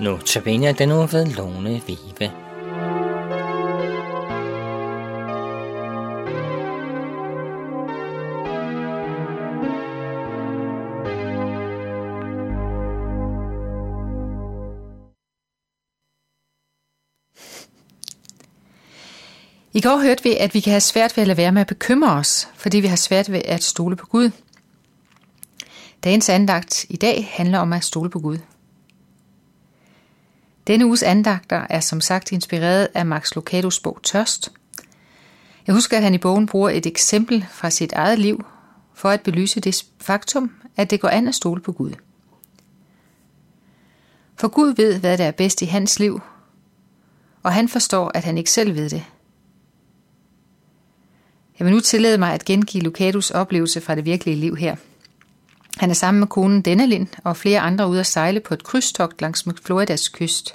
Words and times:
Nu 0.00 0.18
tabiner 0.18 0.72
den 0.72 0.88
nu 0.88 1.06
ved 1.06 1.26
Lone 1.26 1.82
Vive. 1.86 2.30
I 19.72 19.80
går 19.80 20.02
hørte 20.02 20.22
vi, 20.22 20.36
at 20.36 20.54
vi 20.54 20.60
kan 20.60 20.70
have 20.70 20.80
svært 20.80 21.16
ved 21.16 21.22
at 21.22 21.28
lade 21.28 21.36
være 21.36 21.52
med 21.52 21.60
at 21.60 21.66
bekymre 21.66 22.10
os, 22.12 22.48
fordi 22.54 22.80
vi 22.80 22.86
har 22.86 22.96
svært 22.96 23.32
ved 23.32 23.42
at 23.44 23.62
stole 23.62 23.96
på 23.96 24.06
Gud. 24.06 24.30
Dagens 26.04 26.28
andagt 26.28 26.86
i 26.88 26.96
dag 26.96 27.28
handler 27.32 27.58
om 27.58 27.72
at 27.72 27.84
stole 27.84 28.10
på 28.10 28.18
Gud. 28.18 28.38
Denne 30.66 30.86
uges 30.86 31.02
andagter 31.02 31.66
er 31.70 31.80
som 31.80 32.00
sagt 32.00 32.32
inspireret 32.32 32.88
af 32.94 33.06
Max 33.06 33.34
Lucados 33.34 33.80
bog 33.80 33.98
Tørst. 34.02 34.52
Jeg 35.66 35.74
husker, 35.74 35.96
at 35.96 36.02
han 36.02 36.14
i 36.14 36.18
bogen 36.18 36.46
bruger 36.46 36.70
et 36.70 36.86
eksempel 36.86 37.46
fra 37.50 37.70
sit 37.70 37.92
eget 37.92 38.18
liv 38.18 38.44
for 38.94 39.08
at 39.08 39.20
belyse 39.20 39.60
det 39.60 39.84
faktum, 40.00 40.52
at 40.76 40.90
det 40.90 41.00
går 41.00 41.08
an 41.08 41.28
at 41.28 41.34
stole 41.34 41.60
på 41.60 41.72
Gud. 41.72 41.92
For 44.36 44.48
Gud 44.48 44.74
ved, 44.76 44.98
hvad 44.98 45.18
der 45.18 45.24
er 45.24 45.30
bedst 45.30 45.62
i 45.62 45.66
hans 45.66 45.98
liv, 45.98 46.20
og 47.42 47.52
han 47.52 47.68
forstår, 47.68 48.10
at 48.14 48.24
han 48.24 48.38
ikke 48.38 48.50
selv 48.50 48.74
ved 48.74 48.90
det– 48.90 49.04
jeg 51.60 51.66
vil 51.66 51.74
nu 51.74 51.80
tillade 51.80 52.18
mig 52.18 52.34
at 52.34 52.44
gengive 52.44 52.82
Lucatus 52.82 53.30
oplevelse 53.30 53.80
fra 53.80 53.94
det 53.94 54.04
virkelige 54.04 54.36
liv 54.36 54.56
her. 54.56 54.76
Han 55.76 55.90
er 55.90 55.94
sammen 55.94 56.18
med 56.18 56.28
konen 56.28 56.62
Dennelin 56.62 57.08
og 57.24 57.36
flere 57.36 57.60
andre 57.60 57.88
ude 57.88 58.00
at 58.00 58.06
sejle 58.06 58.40
på 58.40 58.54
et 58.54 58.64
krydstogt 58.64 59.20
langs 59.20 59.44
Floridas 59.64 60.08
kyst. 60.08 60.54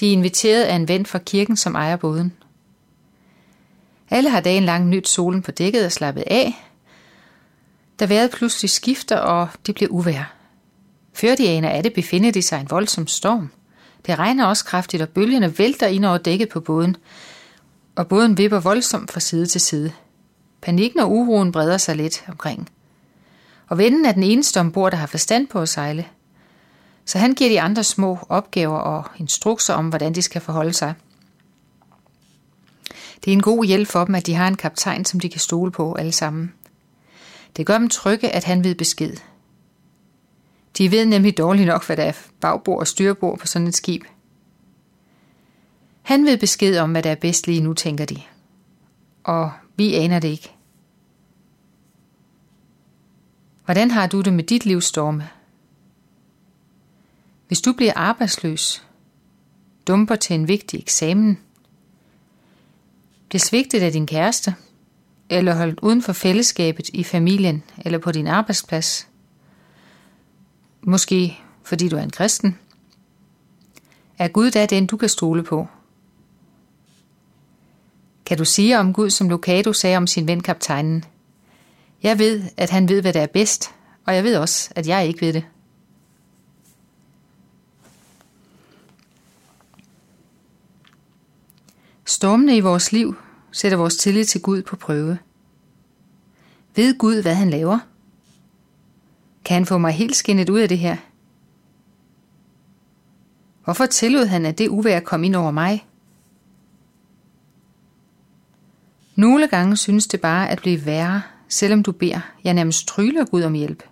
De 0.00 0.08
er 0.08 0.12
inviteret 0.12 0.62
af 0.62 0.74
en 0.74 0.88
ven 0.88 1.06
fra 1.06 1.18
kirken, 1.18 1.56
som 1.56 1.74
ejer 1.74 1.96
båden. 1.96 2.32
Alle 4.10 4.30
har 4.30 4.40
dagen 4.40 4.64
lang 4.64 4.88
nyt 4.88 5.08
solen 5.08 5.42
på 5.42 5.50
dækket 5.50 5.84
og 5.84 5.92
slappet 5.92 6.24
af. 6.26 6.64
Da 8.00 8.06
vejret 8.06 8.30
pludselig 8.30 8.70
skifter, 8.70 9.16
og 9.16 9.48
det 9.66 9.74
bliver 9.74 9.90
uvær. 9.90 10.34
Før 11.14 11.34
de 11.34 11.48
aner 11.48 11.68
af 11.68 11.82
det, 11.82 11.92
befinder 11.92 12.30
de 12.30 12.42
sig 12.42 12.60
en 12.60 12.70
voldsom 12.70 13.06
storm. 13.06 13.50
Det 14.06 14.18
regner 14.18 14.46
også 14.46 14.64
kraftigt, 14.64 15.02
og 15.02 15.08
bølgerne 15.08 15.58
vælter 15.58 15.86
ind 15.86 16.04
over 16.04 16.18
dækket 16.18 16.48
på 16.48 16.60
båden, 16.60 16.96
og 17.96 18.08
båden 18.08 18.38
vipper 18.38 18.60
voldsomt 18.60 19.12
fra 19.12 19.20
side 19.20 19.46
til 19.46 19.60
side. 19.60 19.92
Panikken 20.62 21.00
og 21.00 21.10
uroen 21.12 21.52
breder 21.52 21.78
sig 21.78 21.96
lidt 21.96 22.24
omkring. 22.28 22.68
Og 23.68 23.78
vennen 23.78 24.04
er 24.04 24.12
den 24.12 24.22
eneste 24.22 24.60
ombord, 24.60 24.90
der 24.90 24.98
har 24.98 25.06
forstand 25.06 25.46
på 25.46 25.60
at 25.60 25.68
sejle. 25.68 26.06
Så 27.08 27.18
han 27.18 27.34
giver 27.34 27.50
de 27.50 27.60
andre 27.60 27.84
små 27.84 28.18
opgaver 28.28 28.78
og 28.78 29.04
instrukser 29.16 29.74
om, 29.74 29.88
hvordan 29.88 30.14
de 30.14 30.22
skal 30.22 30.40
forholde 30.40 30.72
sig. 30.72 30.94
Det 33.24 33.30
er 33.30 33.32
en 33.32 33.42
god 33.42 33.64
hjælp 33.64 33.88
for 33.88 34.04
dem, 34.04 34.14
at 34.14 34.26
de 34.26 34.34
har 34.34 34.48
en 34.48 34.56
kaptajn, 34.56 35.04
som 35.04 35.20
de 35.20 35.28
kan 35.28 35.40
stole 35.40 35.70
på 35.70 35.94
alle 35.94 36.12
sammen. 36.12 36.52
Det 37.56 37.66
gør 37.66 37.78
dem 37.78 37.88
trygge, 37.88 38.28
at 38.28 38.44
han 38.44 38.64
ved 38.64 38.74
besked. 38.74 39.16
De 40.78 40.90
ved 40.90 41.06
nemlig 41.06 41.38
dårligt 41.38 41.66
nok, 41.66 41.86
hvad 41.86 41.96
der 41.96 42.02
er 42.02 42.12
bagbord 42.40 42.80
og 42.80 42.86
styrbord 42.86 43.38
på 43.38 43.46
sådan 43.46 43.68
et 43.68 43.76
skib– 43.76 44.04
han 46.08 46.26
ved 46.26 46.38
besked 46.38 46.78
om, 46.78 46.90
hvad 46.90 47.02
der 47.02 47.10
er 47.10 47.14
bedst 47.14 47.46
lige 47.46 47.60
nu, 47.60 47.74
tænker 47.74 48.04
de. 48.04 48.22
Og 49.24 49.52
vi 49.76 49.94
aner 49.94 50.18
det 50.18 50.28
ikke. 50.28 50.54
Hvordan 53.64 53.90
har 53.90 54.06
du 54.06 54.20
det 54.20 54.32
med 54.32 54.44
dit 54.44 54.66
livsstorme? 54.66 55.22
storme? 55.22 55.37
Hvis 57.48 57.60
du 57.60 57.72
bliver 57.72 57.92
arbejdsløs, 57.96 58.86
dumper 59.86 60.16
til 60.16 60.34
en 60.34 60.48
vigtig 60.48 60.80
eksamen, 60.80 61.38
bliver 63.28 63.40
svigtet 63.40 63.80
af 63.80 63.92
din 63.92 64.06
kæreste, 64.06 64.54
eller 65.30 65.54
holdt 65.54 65.80
uden 65.80 66.02
for 66.02 66.12
fællesskabet 66.12 66.88
i 66.88 67.04
familien 67.04 67.62
eller 67.84 67.98
på 67.98 68.12
din 68.12 68.26
arbejdsplads, 68.26 69.08
måske 70.82 71.38
fordi 71.62 71.88
du 71.88 71.96
er 71.96 72.02
en 72.02 72.10
kristen, 72.10 72.58
er 74.18 74.28
Gud 74.28 74.50
da 74.50 74.66
den, 74.66 74.86
du 74.86 74.96
kan 74.96 75.08
stole 75.08 75.42
på– 75.42 75.66
kan 78.28 78.38
du 78.38 78.44
sige 78.44 78.78
om 78.78 78.92
Gud, 78.92 79.10
som 79.10 79.28
Lucado 79.28 79.72
sagde 79.72 79.96
om 79.96 80.06
sin 80.06 80.26
ven 80.26 80.40
kaptajnen? 80.40 81.04
Jeg 82.02 82.18
ved, 82.18 82.42
at 82.56 82.70
han 82.70 82.88
ved, 82.88 83.00
hvad 83.00 83.12
der 83.12 83.20
er 83.20 83.26
bedst, 83.26 83.70
og 84.06 84.14
jeg 84.14 84.24
ved 84.24 84.36
også, 84.36 84.70
at 84.76 84.88
jeg 84.88 85.06
ikke 85.06 85.20
ved 85.20 85.32
det. 85.32 85.44
Stormene 92.08 92.56
i 92.56 92.60
vores 92.60 92.92
liv 92.92 93.14
sætter 93.52 93.78
vores 93.78 93.96
tillid 93.96 94.24
til 94.24 94.42
Gud 94.42 94.62
på 94.62 94.76
prøve. 94.76 95.18
Ved 96.76 96.98
Gud, 96.98 97.22
hvad 97.22 97.34
han 97.34 97.50
laver? 97.50 97.78
Kan 99.44 99.54
han 99.54 99.66
få 99.66 99.78
mig 99.78 99.92
helt 99.92 100.16
skinnet 100.16 100.50
ud 100.50 100.60
af 100.60 100.68
det 100.68 100.78
her? 100.78 100.96
Hvorfor 103.64 103.86
tillod 103.86 104.26
han, 104.26 104.46
at 104.46 104.58
det 104.58 104.68
uvær 104.68 105.00
kom 105.00 105.24
ind 105.24 105.36
over 105.36 105.50
mig? 105.50 105.86
Nogle 109.14 109.48
gange 109.48 109.76
synes 109.76 110.06
det 110.06 110.20
bare 110.20 110.50
at 110.50 110.58
blive 110.58 110.86
værre, 110.86 111.22
selvom 111.48 111.82
du 111.82 111.92
beder, 111.92 112.20
jeg 112.44 112.54
nærmest 112.54 112.86
tryller 112.86 113.24
Gud 113.24 113.42
om 113.42 113.52
hjælp. 113.52 113.82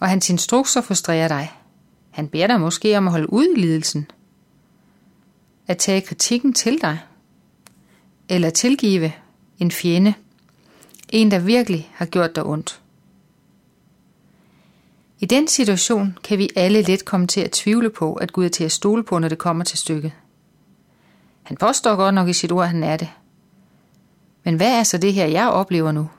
Og 0.00 0.08
hans 0.08 0.30
instrukser 0.30 0.80
frustrerer 0.80 1.28
dig. 1.28 1.52
Han 2.10 2.28
beder 2.28 2.46
dig 2.46 2.60
måske 2.60 2.98
om 2.98 3.06
at 3.06 3.12
holde 3.12 3.32
ud 3.32 3.54
i 3.56 3.60
lidelsen. 3.60 4.06
At 5.66 5.78
tage 5.78 6.00
kritikken 6.00 6.52
til 6.52 6.80
dig. 6.80 6.98
Eller 8.28 8.50
tilgive 8.50 9.12
en 9.58 9.70
fjende. 9.70 10.14
En, 11.08 11.30
der 11.30 11.38
virkelig 11.38 11.92
har 11.94 12.06
gjort 12.06 12.36
dig 12.36 12.46
ondt. 12.46 12.80
I 15.18 15.26
den 15.26 15.48
situation 15.48 16.18
kan 16.24 16.38
vi 16.38 16.50
alle 16.56 16.82
let 16.82 17.04
komme 17.04 17.26
til 17.26 17.40
at 17.40 17.50
tvivle 17.50 17.90
på, 17.90 18.14
at 18.14 18.32
Gud 18.32 18.44
er 18.44 18.48
til 18.48 18.64
at 18.64 18.72
stole 18.72 19.02
på, 19.02 19.18
når 19.18 19.28
det 19.28 19.38
kommer 19.38 19.64
til 19.64 19.78
stykket. 19.78 20.12
Han 21.42 21.56
påstår 21.56 21.96
godt 21.96 22.14
nok 22.14 22.28
i 22.28 22.32
sit 22.32 22.52
ord, 22.52 22.62
at 22.62 22.68
han 22.70 22.82
er 22.82 22.96
det– 22.96 23.08
men 24.44 24.56
hvad 24.56 24.78
er 24.78 24.82
så 24.82 24.98
det 24.98 25.12
her, 25.12 25.26
jeg 25.26 25.48
oplever 25.48 25.92
nu? 25.92 26.10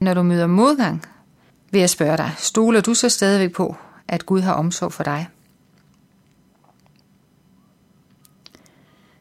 Når 0.00 0.14
du 0.14 0.22
møder 0.22 0.46
modgang, 0.46 1.02
vil 1.70 1.78
jeg 1.78 1.90
spørge 1.90 2.16
dig, 2.16 2.32
stoler 2.38 2.80
du 2.80 2.94
så 2.94 3.08
stadigvæk 3.08 3.52
på, 3.52 3.76
at 4.08 4.26
Gud 4.26 4.40
har 4.40 4.52
omsorg 4.52 4.92
for 4.92 5.02
dig? 5.02 5.28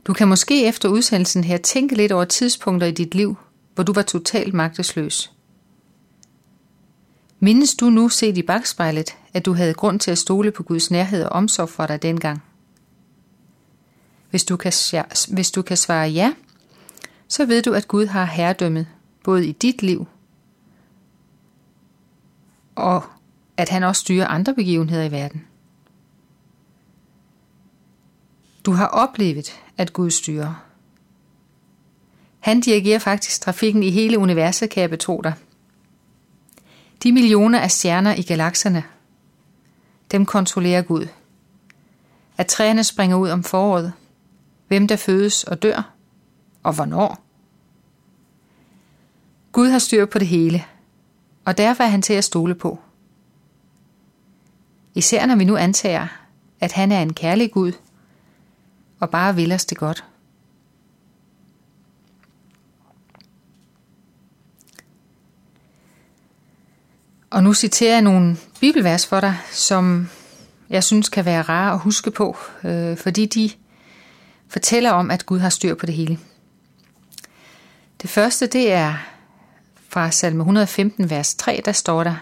Du 0.05 0.13
kan 0.13 0.27
måske 0.27 0.67
efter 0.67 0.89
udsendelsen 0.89 1.43
her 1.43 1.57
tænke 1.57 1.95
lidt 1.95 2.11
over 2.11 2.25
tidspunkter 2.25 2.87
i 2.87 2.91
dit 2.91 3.15
liv, 3.15 3.37
hvor 3.75 3.83
du 3.83 3.93
var 3.93 4.01
totalt 4.01 4.53
magtesløs. 4.53 5.31
Mindes 7.39 7.75
du 7.75 7.89
nu 7.89 8.09
set 8.09 8.37
i 8.37 8.41
bagspejlet, 8.41 9.17
at 9.33 9.45
du 9.45 9.53
havde 9.53 9.73
grund 9.73 9.99
til 9.99 10.11
at 10.11 10.17
stole 10.17 10.51
på 10.51 10.63
Guds 10.63 10.91
nærhed 10.91 11.23
og 11.23 11.29
omsorg 11.29 11.69
for 11.69 11.85
dig 11.85 12.01
dengang? 12.01 12.43
Hvis 14.29 14.43
du, 14.43 14.57
kan, 14.57 14.73
hvis 15.29 15.51
du 15.51 15.61
kan 15.61 15.77
svare 15.77 16.09
ja, 16.09 16.33
så 17.27 17.45
ved 17.45 17.61
du, 17.61 17.73
at 17.73 17.87
Gud 17.87 18.05
har 18.05 18.25
herredømmet, 18.25 18.87
både 19.23 19.47
i 19.47 19.51
dit 19.51 19.83
liv, 19.83 20.07
og 22.75 23.03
at 23.57 23.69
han 23.69 23.83
også 23.83 23.99
styrer 23.99 24.27
andre 24.27 24.53
begivenheder 24.53 25.03
i 25.03 25.11
verden. 25.11 25.47
Du 28.65 28.71
har 28.71 28.87
oplevet, 28.87 29.64
at 29.77 29.93
Gud 29.93 30.11
styrer. 30.11 30.65
Han 32.39 32.61
dirigerer 32.61 32.99
faktisk 32.99 33.41
trafikken 33.41 33.83
i 33.83 33.89
hele 33.89 34.19
universet, 34.19 34.69
kan 34.69 34.81
jeg 34.81 34.89
betro 34.89 35.21
dig. 35.23 35.33
De 37.03 37.11
millioner 37.11 37.59
af 37.59 37.71
stjerner 37.71 38.15
i 38.15 38.21
galakserne, 38.21 38.83
dem 40.11 40.25
kontrollerer 40.25 40.81
Gud. 40.81 41.07
At 42.37 42.47
træerne 42.47 42.83
springer 42.83 43.17
ud 43.17 43.29
om 43.29 43.43
foråret– 43.43 43.93
hvem 44.67 44.87
der 44.87 44.95
fødes 44.95 45.43
og 45.43 45.63
dør, 45.63 45.93
og 46.63 46.73
hvornår. 46.73 47.23
Gud 49.51 49.69
har 49.69 49.79
styr 49.79 50.05
på 50.05 50.19
det 50.19 50.27
hele, 50.27 50.63
og 51.45 51.57
derfor 51.57 51.83
er 51.83 51.87
han 51.87 52.01
til 52.01 52.13
at 52.13 52.23
stole 52.23 52.55
på. 52.55 52.79
Især 54.93 55.25
når 55.25 55.35
vi 55.35 55.43
nu 55.43 55.57
antager, 55.57 56.07
at 56.59 56.71
han 56.71 56.91
er 56.91 57.01
en 57.01 57.13
kærlig 57.13 57.51
Gud, 57.51 57.71
og 58.99 59.09
bare 59.09 59.35
vil 59.35 59.51
os 59.51 59.65
det 59.65 59.77
godt. 59.77 60.03
Og 67.29 67.43
nu 67.43 67.53
citerer 67.53 67.93
jeg 67.93 68.01
nogle 68.01 68.37
bibelvers 68.59 69.07
for 69.07 69.19
dig, 69.19 69.37
som 69.51 70.09
jeg 70.69 70.83
synes 70.83 71.09
kan 71.09 71.25
være 71.25 71.41
rare 71.41 71.73
at 71.73 71.79
huske 71.79 72.11
på, 72.11 72.37
øh, 72.63 72.97
fordi 72.97 73.25
de 73.25 73.49
fortæller 74.47 74.91
om, 74.91 75.11
at 75.11 75.25
Gud 75.25 75.39
har 75.39 75.49
styr 75.49 75.75
på 75.75 75.85
det 75.85 75.95
hele. 75.95 76.19
Det 78.01 78.09
første, 78.09 78.47
det 78.47 78.71
er 78.71 78.93
fra 79.89 80.11
salme 80.11 80.41
115, 80.41 81.09
vers 81.09 81.35
3, 81.35 81.61
der 81.65 81.71
står 81.71 82.03
der, 82.03 82.15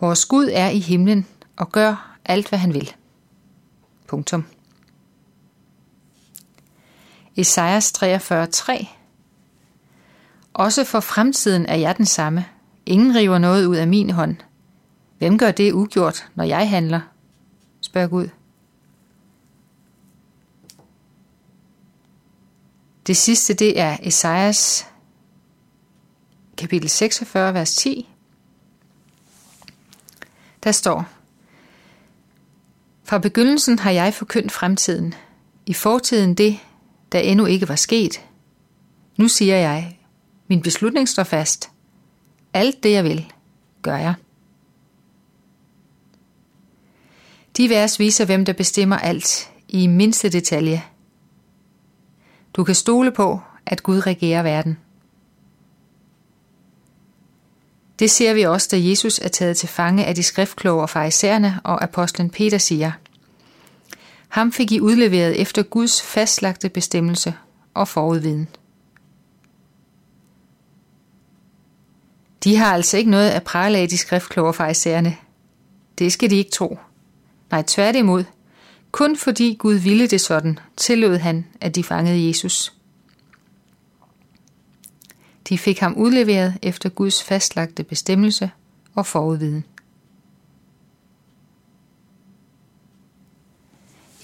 Vores 0.00 0.24
Gud 0.24 0.50
er 0.52 0.68
i 0.68 0.78
himlen 0.78 1.26
og 1.56 1.72
gør 1.72 2.16
alt, 2.24 2.48
hvad 2.48 2.58
han 2.58 2.74
vil. 2.74 2.92
Punktum. 4.08 4.44
Esajas 7.36 7.92
43.3 8.02 8.86
Også 10.54 10.84
for 10.84 11.00
fremtiden 11.00 11.66
er 11.66 11.76
jeg 11.76 11.96
den 11.96 12.06
samme. 12.06 12.46
Ingen 12.86 13.14
river 13.14 13.38
noget 13.38 13.66
ud 13.66 13.76
af 13.76 13.88
min 13.88 14.10
hånd. 14.10 14.36
Hvem 15.18 15.38
gør 15.38 15.50
det 15.50 15.72
ugjort, 15.72 16.28
når 16.34 16.44
jeg 16.44 16.70
handler? 16.70 17.00
Spørg 17.80 18.10
Gud. 18.10 18.28
Det 23.06 23.16
sidste, 23.16 23.54
det 23.54 23.80
er 23.80 23.96
Esajas 24.02 24.86
kapitel 26.56 26.88
46, 26.88 27.54
vers 27.54 27.74
10. 27.74 28.08
Der 30.64 30.72
står, 30.72 31.08
Fra 33.04 33.18
begyndelsen 33.18 33.78
har 33.78 33.90
jeg 33.90 34.14
forkyndt 34.14 34.52
fremtiden, 34.52 35.14
i 35.66 35.74
fortiden 35.74 36.34
det, 36.34 36.58
der 37.12 37.18
endnu 37.18 37.46
ikke 37.46 37.68
var 37.68 37.76
sket. 37.76 38.20
Nu 39.18 39.28
siger 39.28 39.56
jeg, 39.56 39.98
min 40.48 40.62
beslutning 40.62 41.08
står 41.08 41.24
fast. 41.24 41.70
Alt 42.52 42.82
det, 42.82 42.92
jeg 42.92 43.04
vil, 43.04 43.32
gør 43.82 43.96
jeg. 43.96 44.14
De 47.56 47.68
vers 47.68 47.98
viser, 47.98 48.24
hvem 48.24 48.44
der 48.44 48.52
bestemmer 48.52 48.96
alt 48.96 49.50
i 49.68 49.86
mindste 49.86 50.28
detalje. 50.28 50.84
Du 52.54 52.64
kan 52.64 52.74
stole 52.74 53.12
på, 53.12 53.40
at 53.66 53.82
Gud 53.82 54.06
regerer 54.06 54.42
verden. 54.42 54.78
Det 57.98 58.10
ser 58.10 58.34
vi 58.34 58.42
også, 58.42 58.68
da 58.70 58.88
Jesus 58.88 59.18
er 59.18 59.28
taget 59.28 59.56
til 59.56 59.68
fange 59.68 60.04
af 60.04 60.14
de 60.14 60.22
skriftkloge 60.22 60.82
og 60.82 60.90
farisæerne, 60.90 61.60
og 61.64 61.82
apostlen 61.82 62.30
Peter 62.30 62.58
siger, 62.58 62.92
ham 64.36 64.52
fik 64.52 64.72
I 64.72 64.80
udleveret 64.80 65.40
efter 65.40 65.62
Guds 65.62 66.02
fastlagte 66.02 66.68
bestemmelse 66.68 67.34
og 67.74 67.88
forudviden. 67.88 68.48
De 72.44 72.56
har 72.56 72.74
altså 72.74 72.96
ikke 72.96 73.10
noget 73.10 73.30
at 73.30 73.42
prale 73.42 73.78
af 73.78 73.88
de 73.88 73.98
skriftkloge 73.98 74.54
fejserne. 74.54 75.16
Det 75.98 76.12
skal 76.12 76.30
de 76.30 76.36
ikke 76.36 76.50
tro. 76.50 76.78
Nej, 77.50 77.62
tværtimod. 77.66 78.24
Kun 78.90 79.16
fordi 79.16 79.56
Gud 79.58 79.74
ville 79.74 80.06
det 80.06 80.20
sådan, 80.20 80.58
tillod 80.76 81.16
han, 81.16 81.46
at 81.60 81.74
de 81.74 81.84
fangede 81.84 82.28
Jesus. 82.28 82.72
De 85.48 85.58
fik 85.58 85.78
ham 85.78 85.94
udleveret 85.96 86.58
efter 86.62 86.88
Guds 86.88 87.22
fastlagte 87.22 87.84
bestemmelse 87.84 88.50
og 88.94 89.06
forudviden. 89.06 89.64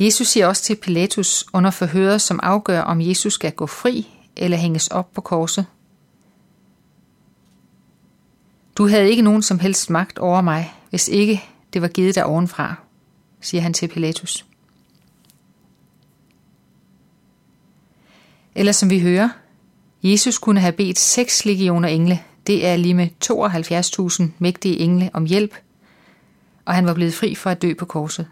Jesus 0.04 0.28
siger 0.28 0.46
også 0.46 0.62
til 0.62 0.76
Pilatus 0.76 1.44
under 1.52 1.70
forhøret, 1.70 2.20
som 2.20 2.40
afgør, 2.43 2.81
om 2.81 3.00
Jesus 3.00 3.32
skal 3.32 3.52
gå 3.52 3.66
fri 3.66 4.08
eller 4.37 4.56
hænges 4.56 4.88
op 4.88 5.12
på 5.12 5.20
korset. 5.20 5.66
Du 8.78 8.88
havde 8.88 9.10
ikke 9.10 9.22
nogen 9.22 9.43
som 9.43 9.58
helst 9.58 9.90
magt 9.90 10.19
over 10.19 10.40
mig, 10.40 10.72
hvis 10.90 11.08
ikke 11.08 11.43
det 11.72 11.82
var 11.82 11.88
givet 11.88 12.14
dig 12.14 12.25
ovenfra, 12.25 12.75
siger 13.40 13.62
han 13.62 13.72
til 13.72 13.88
Pilatus. 13.88 14.46
Eller 18.54 18.72
som 18.72 18.90
vi 18.90 19.00
hører, 19.00 19.28
Jesus 20.02 20.38
kunne 20.38 20.60
have 20.60 20.72
bedt 20.72 20.99
seks 20.99 21.44
legioner 21.44 21.88
engle, 21.88 22.22
det 22.46 22.66
er 22.66 22.76
lige 22.76 22.94
med 22.94 23.08
72.000 23.25 24.31
mægtige 24.38 24.78
engle 24.78 25.10
om 25.12 25.25
hjælp, 25.25 25.54
og 26.64 26.75
han 26.75 26.87
var 26.87 26.94
blevet 26.94 27.14
fri 27.14 27.34
for 27.34 27.50
at 27.50 27.62
dø 27.62 27.75
på 27.75 27.84
korset. 27.84 28.28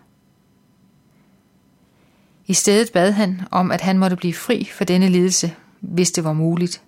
I 2.50 2.54
stedet 2.54 2.92
bad 2.92 3.12
han 3.12 3.42
om, 3.50 3.70
at 3.70 3.80
han 3.80 3.98
måtte 3.98 4.16
blive 4.16 4.34
fri 4.34 4.68
for 4.72 4.84
denne 4.84 5.08
lidelse, 5.08 5.54
hvis 5.80 6.10
det 6.10 6.24
var 6.24 6.32
muligt. 6.32 6.82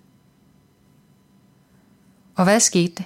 Og 2.35 2.43
hvad 2.43 2.59
skete 2.59 2.93
det? 2.97 3.05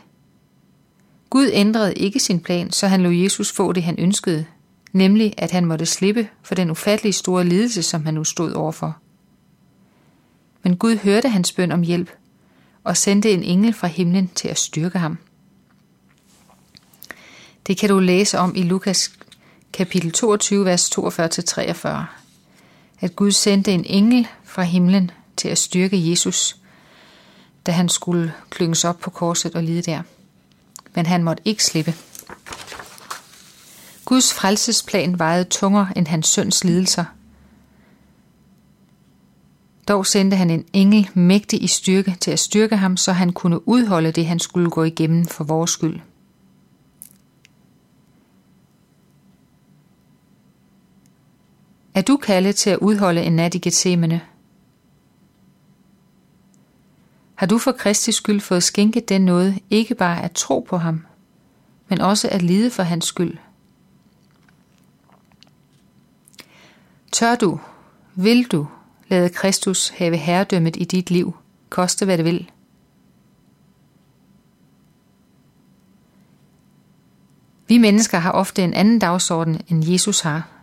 Gud 1.30 1.50
ændrede 1.54 1.94
ikke 1.94 2.20
sin 2.20 2.40
plan, 2.40 2.72
så 2.72 2.88
han 2.88 3.04
lod 3.04 3.14
Jesus 3.14 3.52
få 3.52 3.74
det, 3.74 3.84
han 3.84 4.00
ønskede, 4.00 4.46
nemlig 4.94 5.34
at 5.38 5.52
han 5.52 5.66
måtte 5.66 5.86
slippe 5.86 6.30
for 6.44 6.56
den 6.56 6.72
ufattelige 6.72 7.14
store 7.14 7.46
lidelse, 7.46 7.84
som 7.84 8.06
han 8.06 8.14
nu 8.14 8.24
stod 8.24 8.52
overfor. 8.52 8.98
Men 10.64 10.78
Gud 10.78 10.98
hørte 10.98 11.30
hans 11.30 11.52
bøn 11.52 11.72
om 11.72 11.82
hjælp 11.82 12.10
og 12.84 12.98
sendte 12.98 13.32
en 13.32 13.44
engel 13.44 13.74
fra 13.74 13.88
himlen 13.88 14.32
til 14.36 14.48
at 14.48 14.60
styrke 14.60 15.00
ham. 15.00 15.18
Det 17.68 17.78
kan 17.78 17.90
du 17.90 18.00
læse 18.00 18.40
om 18.40 18.56
i 18.56 18.64
Lukas 18.64 19.12
kapitel 19.74 20.12
22, 20.12 20.66
vers 20.66 20.98
42-43. 20.98 22.27
At 23.00 23.16
Gud 23.16 23.32
sendte 23.32 23.72
en 23.72 23.86
engel 23.86 24.28
fra 24.44 24.64
himlen 24.64 25.12
til 25.38 25.48
at 25.50 25.58
styrke 25.58 26.10
Jesus, 26.10 26.56
da 27.66 27.72
han 27.72 27.90
skulle 27.90 28.34
klynges 28.50 28.86
op 28.86 29.00
på 29.00 29.10
korset 29.10 29.56
og 29.56 29.64
lide 29.64 29.82
der. 29.82 30.02
Men 30.96 31.06
han 31.06 31.24
måtte 31.24 31.44
ikke 31.46 31.64
slippe. 31.64 31.94
Guds 34.06 34.34
frelsesplan 34.34 35.20
vejede 35.20 35.44
tungere 35.44 35.98
end 35.98 36.08
hans 36.08 36.28
søns 36.28 36.64
lidelser– 36.64 37.06
dog 39.88 40.06
sendte 40.06 40.38
han 40.38 40.50
en 40.50 40.66
engel 40.74 41.10
mægtig 41.14 41.64
i 41.64 41.68
styrke 41.68 42.16
til 42.22 42.32
at 42.32 42.40
styrke 42.40 42.78
ham, 42.78 42.98
så 42.98 43.12
han 43.12 43.34
kunne 43.34 43.68
udholde 43.68 44.12
det, 44.12 44.26
han 44.26 44.40
skulle 44.40 44.70
gå 44.70 44.84
igennem 44.84 45.26
for 45.26 45.44
vores 45.44 45.72
skyld. 45.72 46.00
Er 51.98 52.02
du 52.02 52.18
kaldet 52.18 52.56
til 52.56 52.70
at 52.70 52.78
udholde 52.78 53.24
en 53.24 53.36
nat 53.36 53.56
i 53.56 53.58
Gethsemane? 53.58 54.22
Har 57.36 57.48
du 57.48 57.58
for 57.58 57.72
Kristi 57.72 58.12
skyld 58.12 58.40
fået 58.40 58.64
skænket 58.64 59.10
den 59.10 59.22
noget, 59.22 59.60
ikke 59.70 59.96
bare 59.96 60.24
at 60.24 60.32
tro 60.32 60.60
på 60.70 60.78
ham, 60.78 61.06
men 61.88 62.02
også 62.02 62.30
at 62.30 62.42
lide 62.42 62.72
for 62.72 62.84
hans 62.84 63.06
skyld? 63.06 63.38
Tør 67.12 67.36
du, 67.36 67.60
vil 68.16 68.44
du, 68.44 68.68
lade 69.08 69.30
Kristus 69.30 69.90
have 69.90 70.18
herredømmet 70.18 70.76
i 70.76 70.84
dit 70.84 71.12
liv, 71.12 71.36
koste 71.70 72.06
hvad 72.06 72.18
det 72.18 72.26
vil. 72.26 72.52
Vi 77.68 77.78
mennesker 77.78 78.18
har 78.18 78.32
ofte 78.32 78.64
en 78.64 78.74
anden 78.74 79.00
dagsorden, 79.00 79.62
end 79.68 79.92
Jesus 79.92 80.20
har. 80.20 80.57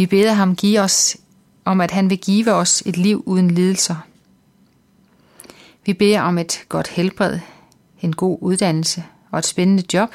Vi 0.00 0.06
beder 0.06 0.32
ham 0.32 0.56
give 0.56 0.80
os 0.80 1.16
om, 1.64 1.80
at 1.80 1.90
han 1.90 2.10
vil 2.10 2.18
give 2.18 2.52
os 2.52 2.82
et 2.86 2.96
liv 2.96 3.22
uden 3.26 3.50
lidelser. 3.50 3.96
Vi 5.86 5.94
beder 5.94 6.20
om 6.20 6.38
et 6.38 6.64
godt 6.68 6.88
helbred, 6.88 7.38
en 8.00 8.12
god 8.12 8.38
uddannelse 8.40 9.04
og 9.30 9.38
et 9.38 9.46
spændende 9.46 9.84
job, 9.94 10.14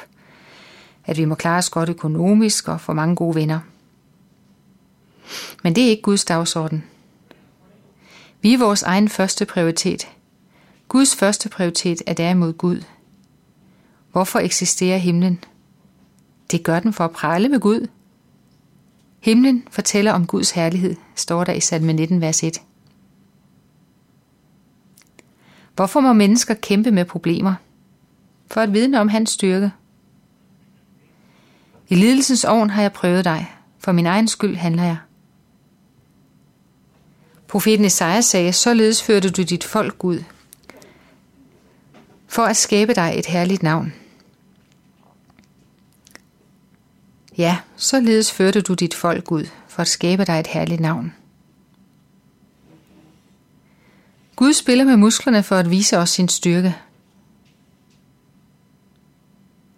at 1.04 1.16
vi 1.16 1.24
må 1.24 1.34
klare 1.34 1.58
os 1.58 1.70
godt 1.70 1.88
økonomisk 1.88 2.68
og 2.68 2.80
få 2.80 2.92
mange 2.92 3.16
gode 3.16 3.34
venner– 3.34 3.60
men 5.62 5.74
det 5.74 5.84
er 5.84 5.88
ikke 5.88 6.02
Guds 6.02 6.24
dagsorden. 6.24 6.84
Vi 8.40 8.54
er 8.54 8.58
vores 8.58 8.82
egen 8.82 9.08
første 9.08 9.44
prioritet. 9.44 10.08
Guds 10.88 11.16
første 11.16 11.48
prioritet 11.48 12.02
er 12.06 12.14
derimod 12.14 12.52
Gud. 12.52 12.82
Hvorfor 14.12 14.38
eksisterer 14.38 14.98
himlen? 14.98 15.44
Det 16.50 16.62
gør 16.62 16.80
den 16.80 16.92
for 16.92 17.04
at 17.04 17.10
prale 17.10 17.48
med 17.48 17.60
Gud. 17.60 17.86
Himlen 19.26 19.64
fortæller 19.70 20.12
om 20.12 20.26
Guds 20.26 20.50
herlighed, 20.50 20.96
står 21.14 21.44
der 21.44 21.52
i 21.52 21.60
salme 21.60 21.92
19, 21.92 22.20
vers 22.20 22.42
1. 22.42 22.62
Hvorfor 25.74 26.00
må 26.00 26.12
mennesker 26.12 26.54
kæmpe 26.54 26.90
med 26.90 27.04
problemer? 27.04 27.54
For 28.50 28.60
at 28.60 28.72
vidne 28.72 29.00
om 29.00 29.08
hans 29.08 29.30
styrke. 29.30 29.70
I 31.88 31.94
lidelsens 31.94 32.44
ovn 32.44 32.70
har 32.70 32.82
jeg 32.82 32.92
prøvet 32.92 33.24
dig. 33.24 33.54
For 33.78 33.92
min 33.92 34.06
egen 34.06 34.28
skyld 34.28 34.56
handler 34.56 34.84
jeg. 34.84 34.96
Profeten 37.48 37.84
Esajas 37.84 38.24
sagde, 38.24 38.52
således 38.52 39.02
førte 39.02 39.30
du 39.30 39.42
dit 39.42 39.64
folk 39.64 40.04
ud, 40.04 40.24
for 42.26 42.42
at 42.42 42.56
skabe 42.56 42.94
dig 42.94 43.14
et 43.16 43.26
herligt 43.26 43.62
navn. 43.62 43.92
Ja, 47.38 47.58
således 47.76 48.32
førte 48.32 48.60
du 48.60 48.74
dit 48.74 48.94
folk 48.94 49.32
ud, 49.32 49.44
for 49.68 49.82
at 49.82 49.88
skabe 49.88 50.24
dig 50.24 50.40
et 50.40 50.46
herligt 50.46 50.80
navn. 50.80 51.14
Gud 54.36 54.52
spiller 54.52 54.84
med 54.84 54.96
musklerne 54.96 55.42
for 55.42 55.56
at 55.56 55.70
vise 55.70 55.98
os 55.98 56.10
sin 56.10 56.28
styrke. 56.28 56.76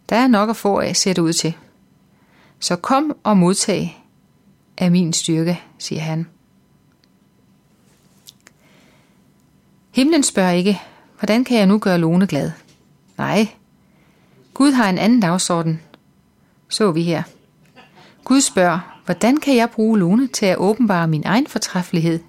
Der 0.09 0.17
er 0.17 0.27
nok 0.27 0.51
at 0.51 0.57
få 0.57 0.79
af, 0.79 0.97
ser 0.97 1.13
det 1.13 1.23
ud 1.23 1.33
til. 1.33 1.57
Så 2.61 2.77
kom 2.77 3.17
og 3.23 3.37
modtag 3.37 4.05
af 4.79 4.91
min 4.91 5.13
styrke, 5.13 5.61
siger 5.79 6.01
han. 6.01 6.27
Himlen 9.91 10.23
spørger 10.23 10.51
ikke, 10.51 10.81
hvordan 11.19 11.45
kan 11.45 11.59
jeg 11.59 11.67
nu 11.67 11.79
gøre 11.79 11.99
Lone 11.99 12.27
glad? 12.27 12.53
Nej, 13.19 13.49
Gud 14.55 14.73
har 14.73 14.91
en 14.91 14.99
anden 14.99 15.21
dagsorden, 15.21 15.81
så 16.69 16.91
vi 16.91 17.03
her. 17.03 17.23
Gud 18.29 18.41
spørger, 18.41 19.01
hvordan 19.05 19.37
kan 19.37 19.57
jeg 19.57 19.71
bruge 19.71 19.99
Lone 19.99 20.27
til 20.29 20.47
at 20.47 20.59
åbenbare 20.59 21.09
min 21.09 21.23
egen 21.25 21.47
fortræffelighed? 21.47 22.21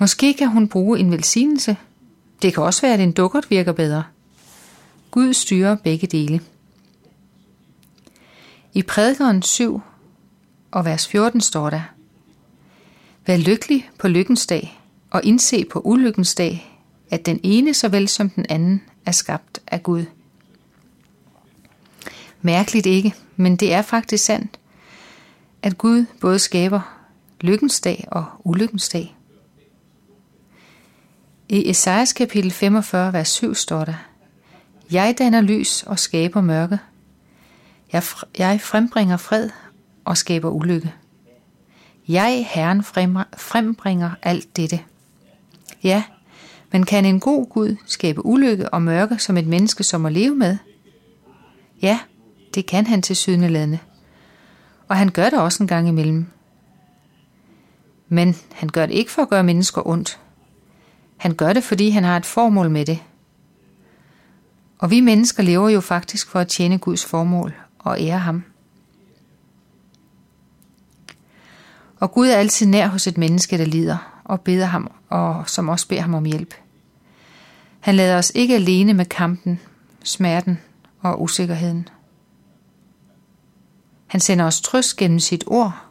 Måske 0.00 0.34
kan 0.34 0.48
hun 0.48 0.68
bruge 0.68 0.98
en 0.98 1.10
velsignelse. 1.10 1.76
Det 2.42 2.54
kan 2.54 2.62
også 2.62 2.82
være, 2.82 2.94
at 2.94 3.00
en 3.00 3.12
dukkert 3.12 3.50
virker 3.50 3.72
bedre. 3.72 4.04
Gud 5.10 5.32
styrer 5.32 5.76
begge 5.76 6.06
dele. 6.06 6.40
I 8.72 8.82
prædikeren 8.82 9.42
7 9.42 9.80
og 10.70 10.84
vers 10.84 11.08
14 11.08 11.40
står 11.40 11.70
der, 11.70 11.82
Vær 13.26 13.36
lykkelig 13.36 13.90
på 13.98 14.08
lykkens 14.08 14.46
dag, 14.46 14.80
og 15.10 15.24
indse 15.24 15.64
på 15.64 15.80
ulykkens 15.84 16.34
dag, 16.34 16.80
at 17.10 17.26
den 17.26 17.40
ene 17.42 17.74
såvel 17.74 18.08
som 18.08 18.30
den 18.30 18.46
anden 18.48 18.82
er 19.06 19.12
skabt 19.12 19.60
af 19.66 19.82
Gud. 19.82 20.04
Mærkeligt 22.46 22.86
ikke, 22.86 23.14
men 23.36 23.56
det 23.56 23.72
er 23.72 23.82
faktisk 23.82 24.24
sandt, 24.24 24.60
at 25.62 25.78
Gud 25.78 26.04
både 26.20 26.38
skaber 26.38 26.80
lykkens 27.40 27.80
dag 27.80 28.08
og 28.10 28.24
ulykkens 28.44 28.88
dag. 28.88 29.16
I 31.48 31.70
Esajas 31.70 32.12
kapitel 32.12 32.50
45, 32.50 33.12
vers 33.12 33.28
7 33.28 33.54
står 33.54 33.84
der, 33.84 33.94
Jeg 34.92 35.14
danner 35.18 35.40
lys 35.40 35.82
og 35.82 35.98
skaber 35.98 36.40
mørke. 36.40 36.78
Jeg, 37.92 38.02
jeg 38.38 38.60
frembringer 38.60 39.16
fred 39.16 39.50
og 40.04 40.16
skaber 40.16 40.50
ulykke. 40.50 40.94
Jeg, 42.08 42.48
Herren, 42.50 42.84
frembringer 43.36 44.10
alt 44.22 44.56
dette. 44.56 44.80
Ja, 45.82 46.02
men 46.72 46.86
kan 46.86 47.04
en 47.04 47.20
god 47.20 47.46
Gud 47.46 47.76
skabe 47.86 48.26
ulykke 48.26 48.68
og 48.68 48.82
mørke 48.82 49.18
som 49.18 49.36
et 49.36 49.46
menneske, 49.46 49.84
som 49.84 50.00
må 50.00 50.08
leve 50.08 50.34
med? 50.34 50.56
Ja, 51.82 51.98
det 52.54 52.66
kan 52.66 52.86
han 52.86 53.02
til 53.02 53.16
sydenladende. 53.16 53.78
Og 54.88 54.96
han 54.96 55.08
gør 55.08 55.30
det 55.30 55.40
også 55.40 55.62
en 55.62 55.66
gang 55.66 55.88
imellem. 55.88 56.26
Men 58.08 58.36
han 58.52 58.68
gør 58.68 58.86
det 58.86 58.94
ikke 58.94 59.10
for 59.10 59.22
at 59.22 59.28
gøre 59.28 59.44
mennesker 59.44 59.86
ondt. 59.86 60.20
Han 61.16 61.34
gør 61.34 61.52
det, 61.52 61.64
fordi 61.64 61.90
han 61.90 62.04
har 62.04 62.16
et 62.16 62.26
formål 62.26 62.70
med 62.70 62.86
det. 62.86 62.98
Og 64.78 64.90
vi 64.90 65.00
mennesker 65.00 65.42
lever 65.42 65.68
jo 65.68 65.80
faktisk 65.80 66.28
for 66.28 66.40
at 66.40 66.48
tjene 66.48 66.78
Guds 66.78 67.04
formål 67.04 67.54
og 67.78 68.00
ære 68.00 68.18
ham. 68.18 68.44
Og 72.00 72.12
Gud 72.12 72.28
er 72.28 72.36
altid 72.36 72.66
nær 72.66 72.86
hos 72.86 73.06
et 73.06 73.18
menneske, 73.18 73.58
der 73.58 73.64
lider 73.64 74.20
og 74.24 74.40
beder 74.40 74.66
ham, 74.66 74.90
og 75.08 75.48
som 75.48 75.68
også 75.68 75.88
beder 75.88 76.00
ham 76.00 76.14
om 76.14 76.24
hjælp. 76.24 76.54
Han 77.80 77.94
lader 77.94 78.18
os 78.18 78.32
ikke 78.34 78.54
alene 78.54 78.94
med 78.94 79.04
kampen, 79.04 79.60
smerten 80.04 80.58
og 81.00 81.22
usikkerheden. 81.22 81.88
Han 84.06 84.20
sender 84.20 84.44
os 84.44 84.60
trøst 84.60 84.96
gennem 84.96 85.18
sit 85.18 85.44
ord. 85.46 85.84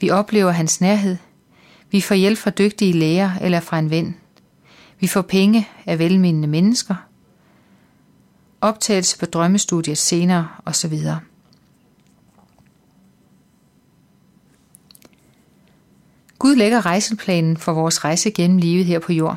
Vi 0.00 0.10
oplever 0.10 0.50
hans 0.50 0.80
nærhed. 0.80 1.16
Vi 1.90 2.00
får 2.00 2.14
hjælp 2.14 2.38
fra 2.38 2.50
dygtige 2.50 2.92
læger 2.92 3.30
eller 3.40 3.60
fra 3.60 3.78
en 3.78 3.90
ven. 3.90 4.16
Vi 5.00 5.06
får 5.06 5.22
penge 5.22 5.68
af 5.86 5.98
velmenende 5.98 6.48
mennesker. 6.48 6.94
Optagelse 8.60 9.18
på 9.18 9.26
drømmestudiet 9.26 9.98
senere 9.98 10.48
osv. 10.64 10.94
Gud 16.38 16.56
lægger 16.56 16.86
rejseplanen 16.86 17.56
for 17.56 17.72
vores 17.72 18.04
rejse 18.04 18.30
gennem 18.30 18.58
livet 18.58 18.84
her 18.84 18.98
på 18.98 19.12
jord. 19.12 19.36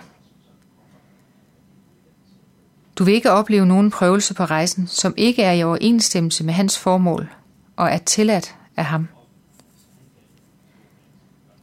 Du 2.95 3.03
vil 3.03 3.13
ikke 3.13 3.31
opleve 3.31 3.65
nogen 3.65 3.91
prøvelse 3.91 4.33
på 4.33 4.45
rejsen, 4.45 4.87
som 4.87 5.13
ikke 5.17 5.43
er 5.43 5.51
i 5.51 5.63
overensstemmelse 5.63 6.43
med 6.43 6.53
hans 6.53 6.79
formål 6.79 7.29
og 7.81 7.91
er 7.91 7.97
tilladt 7.97 8.55
af 8.77 8.85
ham. 8.85 9.07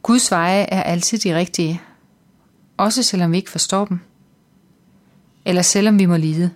Guds 0.01 0.31
veje 0.31 0.61
er 0.61 0.83
altid 0.83 1.17
de 1.17 1.35
rigtige, 1.35 1.81
også 2.77 3.03
selvom 3.03 3.31
vi 3.31 3.37
ikke 3.37 3.49
forstår 3.49 3.85
dem, 3.85 3.99
eller 5.45 5.61
selvom 5.61 5.99
vi 5.99 6.05
må 6.05 6.17
lide. 6.17 6.51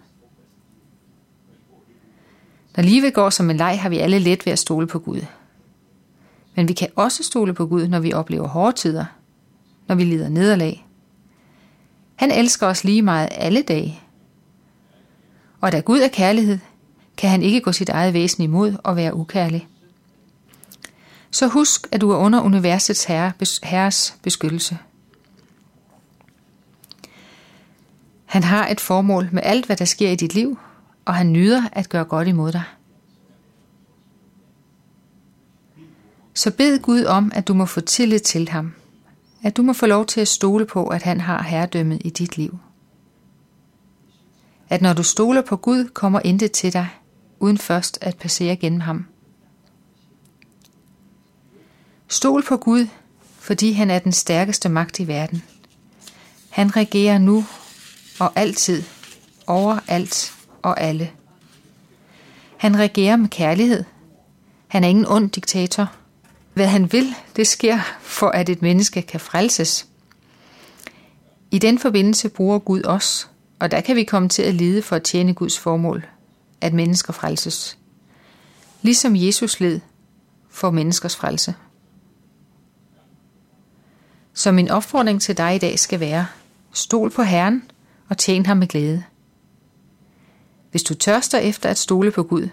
Når 2.78 2.84
livet 2.84 3.14
går 3.14 3.30
som 3.30 3.50
en 3.50 3.58
leg, 3.58 3.82
har 3.82 3.90
vi 3.90 3.98
alle 3.98 4.20
let 4.20 4.46
ved 4.46 4.54
at 4.54 4.60
stole 4.60 4.88
på 4.88 5.00
Gud. 5.00 5.22
Men 6.56 6.68
vi 6.68 6.74
kan 6.74 6.90
også 6.96 7.24
stole 7.24 7.54
på 7.54 7.66
Gud, 7.66 7.88
når 7.88 8.00
vi 8.00 8.14
oplever 8.14 8.48
hårde 8.48 8.78
tider, 8.78 9.06
når 9.88 9.96
vi 9.96 10.04
lider 10.04 10.30
nederlag. 10.30 10.88
Han 12.16 12.32
elsker 12.32 12.68
os 12.68 12.84
lige 12.84 13.02
meget 13.02 13.30
alle 13.32 13.62
dage. 13.62 14.00
Og 15.62 15.72
da 15.72 15.80
Gud 15.80 16.00
er 16.00 16.08
kærlighed, 16.08 16.60
kan 17.18 17.30
han 17.30 17.42
ikke 17.42 17.62
gå 17.62 17.72
sit 17.72 17.90
eget 17.90 18.14
væsen 18.14 18.44
imod 18.44 18.76
og 18.84 18.96
være 18.96 19.16
ukærlig. 19.16 19.68
Så 21.32 21.48
husk, 21.48 21.88
at 21.92 22.02
du 22.02 22.12
er 22.12 22.18
under 22.18 22.42
universets 22.42 23.04
herre, 23.04 23.32
herres 23.64 24.18
beskyttelse. 24.24 24.78
Han 28.26 28.44
har 28.44 28.68
et 28.68 28.80
formål 28.80 29.30
med 29.32 29.42
alt, 29.46 29.66
hvad 29.66 29.76
der 29.76 29.86
sker 29.86 30.10
i 30.10 30.16
dit 30.16 30.34
liv, 30.34 30.60
og 31.06 31.16
han 31.16 31.32
nyder 31.32 31.64
at 31.72 31.90
gøre 31.90 32.06
godt 32.06 32.28
imod 32.28 32.52
dig. 32.52 32.64
Så 36.34 36.52
bed 36.52 36.80
Gud 36.80 37.04
om, 37.04 37.32
at 37.36 37.48
du 37.48 37.54
må 37.54 37.66
få 37.66 37.82
tillid 37.82 38.20
til 38.20 38.50
ham. 38.50 38.74
At 39.44 39.58
du 39.58 39.62
må 39.64 39.74
få 39.74 39.86
lov 39.86 40.06
til 40.06 40.22
at 40.22 40.28
stole 40.28 40.66
på, 40.66 40.88
at 40.88 41.04
han 41.04 41.22
har 41.22 41.44
herredømmet 41.44 42.02
i 42.06 42.10
dit 42.10 42.38
liv. 42.38 42.58
At 44.70 44.82
når 44.82 44.94
du 44.94 45.04
stoler 45.04 45.42
på 45.42 45.56
Gud, 45.56 45.90
kommer 45.94 46.20
intet 46.24 46.52
til 46.52 46.74
dig, 46.74 46.90
uden 47.44 47.58
først 47.58 47.98
at 48.02 48.18
passere 48.18 48.56
gennem 48.56 48.80
ham. 48.80 49.06
Stol 52.08 52.44
på 52.44 52.58
Gud, 52.58 52.88
fordi 53.40 53.72
han 53.72 53.90
er 53.90 54.00
den 54.00 54.12
stærkeste 54.12 54.70
magt 54.70 55.00
i 55.00 55.08
verden. 55.08 55.44
Han 56.50 56.76
regerer 56.76 57.18
nu 57.18 57.46
og 58.20 58.32
altid, 58.36 58.84
over 59.48 59.80
alt 59.88 60.34
og 60.62 60.82
alle. 60.82 61.12
Han 62.58 62.80
regerer 62.80 63.16
med 63.16 63.30
kærlighed. 63.30 63.84
Han 64.68 64.84
er 64.84 64.88
ingen 64.88 65.06
ond 65.06 65.30
diktator. 65.30 65.92
Hvad 66.54 66.68
han 66.68 66.92
vil, 66.92 67.16
det 67.36 67.48
sker 67.48 67.80
for, 68.02 68.28
at 68.28 68.50
et 68.50 68.62
menneske 68.62 69.02
kan 69.02 69.20
frelses. 69.20 69.88
I 71.52 71.60
den 71.60 71.80
forbindelse 71.80 72.30
bruger 72.30 72.60
Gud 72.60 72.86
os, 72.86 73.30
og 73.60 73.72
der 73.72 73.82
kan 73.82 73.96
vi 73.96 74.04
komme 74.04 74.30
til 74.30 74.44
at 74.44 74.54
lide 74.54 74.82
for 74.82 74.96
at 74.96 75.04
tjene 75.04 75.34
Guds 75.34 75.60
formål, 75.60 76.06
at 76.64 76.74
mennesker 76.74 77.14
frelses. 77.14 77.78
Ligesom 78.82 79.16
Jesus 79.16 79.60
led 79.60 79.80
for 80.50 80.72
menneskers 80.72 81.16
frelse. 81.16 81.56
Så 84.34 84.52
min 84.52 84.70
opfordring 84.70 85.22
til 85.22 85.38
dig 85.38 85.56
i 85.56 85.58
dag 85.58 85.80
skal 85.80 86.00
være, 86.00 86.28
stol 86.72 87.10
på 87.10 87.24
Herren 87.24 87.64
og 88.10 88.18
tjen 88.18 88.46
ham 88.46 88.58
med 88.58 88.68
glæde. 88.68 89.04
Hvis 90.72 90.84
du 90.84 90.94
tørster 90.94 91.38
efter 91.38 91.70
at 91.70 91.78
stole 91.78 92.12
på 92.12 92.24
Gud, 92.24 92.50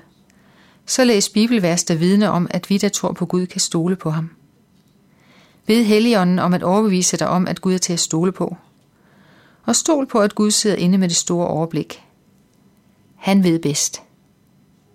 så 0.86 1.04
læs 1.04 1.28
bibelvers, 1.28 1.84
der 1.84 1.94
vidner 1.94 2.28
om, 2.28 2.46
at 2.50 2.70
vi, 2.70 2.78
der 2.78 2.88
tror 2.88 3.12
på 3.12 3.26
Gud, 3.26 3.46
kan 3.46 3.60
stole 3.60 3.96
på 3.96 4.10
ham. 4.10 4.30
Bed 5.66 5.84
Helligånden 5.84 6.38
om 6.38 6.54
at 6.54 6.62
overbevise 6.62 7.16
dig 7.16 7.28
om, 7.28 7.46
at 7.46 7.60
Gud 7.60 7.74
er 7.74 7.78
til 7.78 7.92
at 7.92 8.00
stole 8.00 8.32
på. 8.32 8.56
Og 9.64 9.76
stol 9.76 10.06
på, 10.06 10.18
at 10.18 10.34
Gud 10.34 10.50
sidder 10.50 10.76
inde 10.76 10.98
med 10.98 11.08
det 11.08 11.16
store 11.16 11.46
overblik. 11.46 12.02
Han 13.20 13.44
ved 13.44 13.58
bedst. 13.58 14.02